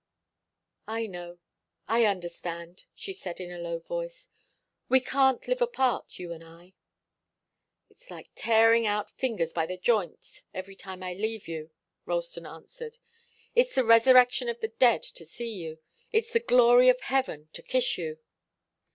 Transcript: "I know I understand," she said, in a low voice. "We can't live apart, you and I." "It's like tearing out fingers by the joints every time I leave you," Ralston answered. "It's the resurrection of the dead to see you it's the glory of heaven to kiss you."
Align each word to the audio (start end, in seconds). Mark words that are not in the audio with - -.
"I 0.87 1.05
know 1.05 1.37
I 1.87 2.05
understand," 2.05 2.85
she 2.95 3.13
said, 3.13 3.39
in 3.39 3.51
a 3.51 3.59
low 3.59 3.77
voice. 3.77 4.29
"We 4.89 4.99
can't 4.99 5.47
live 5.47 5.61
apart, 5.61 6.17
you 6.17 6.31
and 6.33 6.43
I." 6.43 6.73
"It's 7.87 8.09
like 8.09 8.29
tearing 8.33 8.87
out 8.87 9.11
fingers 9.11 9.53
by 9.53 9.67
the 9.67 9.77
joints 9.77 10.41
every 10.55 10.75
time 10.75 11.03
I 11.03 11.13
leave 11.13 11.47
you," 11.47 11.69
Ralston 12.07 12.47
answered. 12.47 12.97
"It's 13.53 13.75
the 13.75 13.85
resurrection 13.85 14.49
of 14.49 14.59
the 14.59 14.69
dead 14.69 15.03
to 15.03 15.23
see 15.23 15.51
you 15.53 15.77
it's 16.11 16.33
the 16.33 16.39
glory 16.39 16.89
of 16.89 17.01
heaven 17.01 17.49
to 17.53 17.61
kiss 17.61 17.95
you." 17.99 18.17